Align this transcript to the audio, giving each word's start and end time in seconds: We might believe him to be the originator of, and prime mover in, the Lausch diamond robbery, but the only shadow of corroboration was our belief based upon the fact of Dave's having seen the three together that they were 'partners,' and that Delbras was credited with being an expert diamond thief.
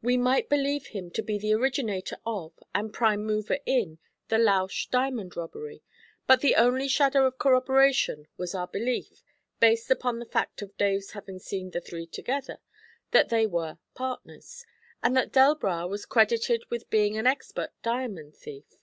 We 0.00 0.16
might 0.16 0.48
believe 0.48 0.86
him 0.86 1.10
to 1.10 1.20
be 1.22 1.36
the 1.36 1.52
originator 1.52 2.16
of, 2.24 2.58
and 2.74 2.90
prime 2.90 3.22
mover 3.22 3.58
in, 3.66 3.98
the 4.28 4.38
Lausch 4.38 4.88
diamond 4.88 5.36
robbery, 5.36 5.82
but 6.26 6.40
the 6.40 6.54
only 6.54 6.88
shadow 6.88 7.26
of 7.26 7.36
corroboration 7.36 8.26
was 8.38 8.54
our 8.54 8.66
belief 8.66 9.22
based 9.60 9.90
upon 9.90 10.20
the 10.20 10.24
fact 10.24 10.62
of 10.62 10.74
Dave's 10.78 11.10
having 11.10 11.38
seen 11.38 11.72
the 11.72 11.82
three 11.82 12.06
together 12.06 12.60
that 13.10 13.28
they 13.28 13.46
were 13.46 13.76
'partners,' 13.94 14.64
and 15.02 15.14
that 15.18 15.32
Delbras 15.32 15.90
was 15.90 16.06
credited 16.06 16.64
with 16.70 16.88
being 16.88 17.18
an 17.18 17.26
expert 17.26 17.74
diamond 17.82 18.34
thief. 18.36 18.78